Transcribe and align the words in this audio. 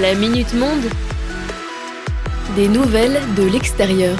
La 0.00 0.14
Minute 0.14 0.54
Monde. 0.54 0.84
Des 2.56 2.66
nouvelles 2.66 3.20
de 3.36 3.42
l'extérieur. 3.42 4.16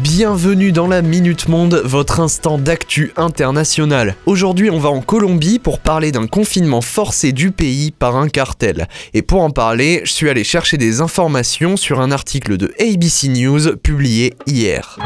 Bienvenue 0.00 0.70
dans 0.70 0.86
la 0.86 1.02
Minute 1.02 1.48
Monde, 1.48 1.82
votre 1.84 2.20
instant 2.20 2.56
d'actu 2.56 3.12
international. 3.16 4.14
Aujourd'hui, 4.26 4.70
on 4.70 4.78
va 4.78 4.90
en 4.90 5.00
Colombie 5.00 5.58
pour 5.58 5.80
parler 5.80 6.12
d'un 6.12 6.28
confinement 6.28 6.82
forcé 6.82 7.32
du 7.32 7.50
pays 7.50 7.90
par 7.90 8.16
un 8.16 8.28
cartel. 8.28 8.86
Et 9.12 9.22
pour 9.22 9.42
en 9.42 9.50
parler, 9.50 10.02
je 10.04 10.12
suis 10.12 10.30
allé 10.30 10.44
chercher 10.44 10.76
des 10.76 11.00
informations 11.00 11.76
sur 11.76 12.00
un 12.00 12.12
article 12.12 12.56
de 12.56 12.72
ABC 12.78 13.26
News 13.26 13.76
publié 13.78 14.34
hier. 14.46 15.00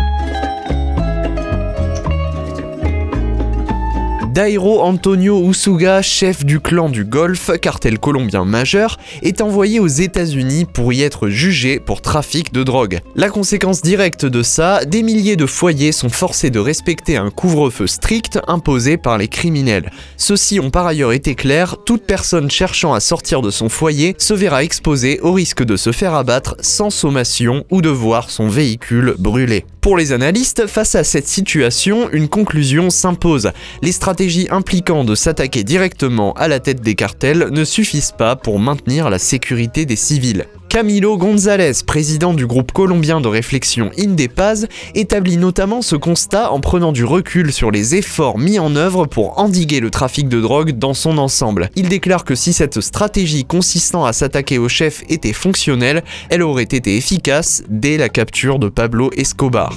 Dairo 4.40 4.80
Antonio 4.80 5.50
Usuga, 5.50 6.00
chef 6.00 6.46
du 6.46 6.60
clan 6.60 6.88
du 6.88 7.04
Golfe, 7.04 7.50
cartel 7.60 7.98
colombien 7.98 8.46
majeur, 8.46 8.96
est 9.20 9.42
envoyé 9.42 9.80
aux 9.80 9.86
États-Unis 9.86 10.64
pour 10.64 10.94
y 10.94 11.02
être 11.02 11.28
jugé 11.28 11.78
pour 11.78 12.00
trafic 12.00 12.50
de 12.50 12.62
drogue. 12.62 13.00
La 13.14 13.28
conséquence 13.28 13.82
directe 13.82 14.24
de 14.24 14.42
ça, 14.42 14.86
des 14.86 15.02
milliers 15.02 15.36
de 15.36 15.44
foyers 15.44 15.92
sont 15.92 16.08
forcés 16.08 16.48
de 16.48 16.58
respecter 16.58 17.18
un 17.18 17.28
couvre-feu 17.28 17.86
strict 17.86 18.38
imposé 18.48 18.96
par 18.96 19.18
les 19.18 19.28
criminels. 19.28 19.90
Ceux-ci 20.16 20.58
ont 20.58 20.70
par 20.70 20.86
ailleurs 20.86 21.12
été 21.12 21.34
clairs, 21.34 21.76
toute 21.84 22.06
personne 22.06 22.50
cherchant 22.50 22.94
à 22.94 23.00
sortir 23.00 23.42
de 23.42 23.50
son 23.50 23.68
foyer 23.68 24.14
se 24.16 24.32
verra 24.32 24.64
exposée 24.64 25.20
au 25.20 25.34
risque 25.34 25.64
de 25.64 25.76
se 25.76 25.92
faire 25.92 26.14
abattre 26.14 26.56
sans 26.60 26.88
sommation 26.88 27.64
ou 27.70 27.82
de 27.82 27.90
voir 27.90 28.30
son 28.30 28.48
véhicule 28.48 29.16
brûlé. 29.18 29.66
Pour 29.80 29.96
les 29.96 30.12
analystes, 30.12 30.66
face 30.66 30.94
à 30.94 31.04
cette 31.04 31.26
situation, 31.26 32.10
une 32.10 32.28
conclusion 32.28 32.90
s'impose. 32.90 33.50
Les 33.80 33.92
stratégies 33.92 34.48
impliquant 34.50 35.04
de 35.04 35.14
s'attaquer 35.14 35.64
directement 35.64 36.34
à 36.34 36.48
la 36.48 36.60
tête 36.60 36.82
des 36.82 36.94
cartels 36.94 37.48
ne 37.50 37.64
suffisent 37.64 38.12
pas 38.12 38.36
pour 38.36 38.58
maintenir 38.58 39.08
la 39.08 39.18
sécurité 39.18 39.86
des 39.86 39.96
civils. 39.96 40.46
Camilo 40.70 41.18
González, 41.18 41.82
président 41.84 42.32
du 42.32 42.46
groupe 42.46 42.70
colombien 42.70 43.20
de 43.20 43.26
réflexion 43.26 43.90
Indepaz, 43.98 44.68
établit 44.94 45.36
notamment 45.36 45.82
ce 45.82 45.96
constat 45.96 46.52
en 46.52 46.60
prenant 46.60 46.92
du 46.92 47.04
recul 47.04 47.52
sur 47.52 47.72
les 47.72 47.96
efforts 47.96 48.38
mis 48.38 48.60
en 48.60 48.76
œuvre 48.76 49.06
pour 49.06 49.40
endiguer 49.40 49.80
le 49.80 49.90
trafic 49.90 50.28
de 50.28 50.40
drogue 50.40 50.78
dans 50.78 50.94
son 50.94 51.18
ensemble. 51.18 51.70
Il 51.74 51.88
déclare 51.88 52.24
que 52.24 52.36
si 52.36 52.52
cette 52.52 52.80
stratégie 52.80 53.44
consistant 53.44 54.04
à 54.04 54.12
s'attaquer 54.12 54.58
au 54.58 54.68
chef 54.68 55.02
était 55.08 55.32
fonctionnelle, 55.32 56.04
elle 56.28 56.42
aurait 56.42 56.62
été 56.62 56.96
efficace 56.96 57.64
dès 57.68 57.96
la 57.96 58.08
capture 58.08 58.60
de 58.60 58.68
Pablo 58.68 59.10
Escobar. 59.16 59.76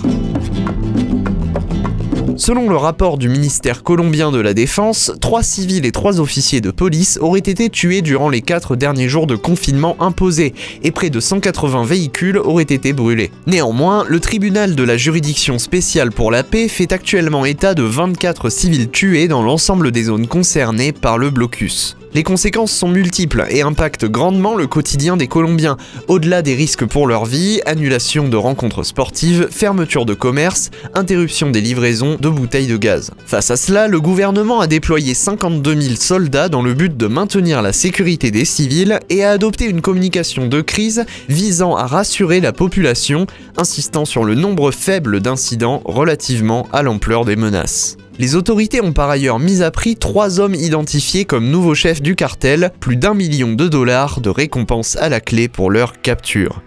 Selon 2.45 2.67
le 2.67 2.75
rapport 2.75 3.17
du 3.17 3.29
ministère 3.29 3.83
colombien 3.83 4.29
de 4.29 4.37
la 4.37 4.53
Défense, 4.53 5.13
trois 5.21 5.43
civils 5.43 5.85
et 5.85 5.93
trois 5.93 6.19
officiers 6.19 6.59
de 6.59 6.71
police 6.71 7.17
auraient 7.21 7.39
été 7.39 7.69
tués 7.69 8.01
durant 8.01 8.27
les 8.27 8.41
quatre 8.41 8.75
derniers 8.75 9.07
jours 9.07 9.27
de 9.27 9.37
confinement 9.37 9.95
imposé 10.01 10.53
et 10.83 10.91
près 10.91 11.09
de 11.09 11.21
180 11.21 11.85
véhicules 11.85 12.37
auraient 12.37 12.63
été 12.63 12.91
brûlés. 12.91 13.31
Néanmoins, 13.47 14.03
le 14.09 14.19
tribunal 14.19 14.75
de 14.75 14.83
la 14.83 14.97
juridiction 14.97 15.57
spéciale 15.57 16.11
pour 16.11 16.31
la 16.31 16.43
paix 16.43 16.67
fait 16.67 16.91
actuellement 16.91 17.45
état 17.45 17.75
de 17.75 17.83
24 17.83 18.49
civils 18.49 18.89
tués 18.89 19.29
dans 19.29 19.41
l'ensemble 19.41 19.91
des 19.91 20.03
zones 20.03 20.27
concernées 20.27 20.91
par 20.91 21.17
le 21.17 21.29
blocus. 21.29 21.95
Les 22.15 22.21
conséquences 22.21 22.71
sont 22.71 22.89
multiples 22.89 23.45
et 23.49 23.63
impactent 23.63 24.05
grandement 24.05 24.53
le 24.53 24.67
quotidien 24.67 25.17
des 25.17 25.27
Colombiens, 25.27 25.77
au-delà 26.07 26.43
des 26.43 26.53
risques 26.53 26.85
pour 26.85 27.07
leur 27.07 27.25
vie, 27.25 27.59
annulation 27.65 28.29
de 28.29 28.37
rencontres 28.37 28.83
sportives, 28.83 29.47
fermeture 29.49 30.05
de 30.05 30.13
commerce, 30.13 30.69
interruption 30.93 31.49
des 31.49 31.61
livraisons 31.61 32.17
de 32.19 32.29
bouteilles 32.29 32.67
de 32.67 32.77
gaz. 32.77 33.09
Face 33.25 33.49
à 33.49 33.57
cela, 33.57 33.87
le 33.87 33.99
gouvernement 33.99 34.59
a 34.59 34.67
déployé 34.67 35.15
52 35.15 35.81
000 35.81 35.95
soldats 35.95 36.49
dans 36.49 36.61
le 36.61 36.75
but 36.75 36.95
de 36.95 37.07
maintenir 37.07 37.63
la 37.63 37.73
sécurité 37.73 38.29
des 38.29 38.45
civils 38.45 38.99
et 39.09 39.23
a 39.23 39.31
adopté 39.31 39.65
une 39.65 39.81
communication 39.81 40.47
de 40.47 40.61
crise 40.61 41.05
visant 41.29 41.75
à 41.75 41.87
rassurer 41.87 42.41
la 42.41 42.53
population, 42.53 43.25
insistant 43.57 44.05
sur 44.05 44.23
le 44.23 44.35
nombre 44.35 44.69
faible 44.69 45.19
d'incidents 45.19 45.81
relativement 45.85 46.67
à 46.71 46.83
l'ampleur 46.83 47.25
des 47.25 47.35
menaces. 47.35 47.97
Les 48.19 48.35
autorités 48.35 48.81
ont 48.81 48.93
par 48.93 49.09
ailleurs 49.09 49.39
mis 49.39 49.63
à 49.63 49.71
prix 49.71 49.95
trois 49.95 50.39
hommes 50.39 50.53
identifiés 50.53 51.25
comme 51.25 51.49
nouveaux 51.49 51.73
chefs 51.73 52.01
du 52.01 52.15
cartel, 52.15 52.71
plus 52.79 52.95
d'un 52.95 53.15
million 53.15 53.53
de 53.53 53.67
dollars 53.67 54.21
de 54.21 54.29
récompenses 54.29 54.95
à 54.97 55.09
la 55.09 55.19
clé 55.19 55.47
pour 55.47 55.71
leur 55.71 55.99
capture. 56.01 56.61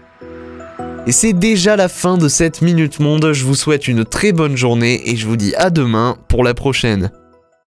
Et 1.07 1.13
c'est 1.13 1.33
déjà 1.33 1.77
la 1.77 1.87
fin 1.87 2.17
de 2.17 2.27
cette 2.27 2.61
Minute 2.61 2.99
Monde, 2.99 3.31
je 3.31 3.45
vous 3.45 3.55
souhaite 3.55 3.87
une 3.87 4.03
très 4.03 4.33
bonne 4.33 4.57
journée 4.57 5.09
et 5.09 5.15
je 5.15 5.25
vous 5.25 5.37
dis 5.37 5.55
à 5.55 5.69
demain 5.69 6.17
pour 6.27 6.43
la 6.43 6.53
prochaine. 6.53 7.11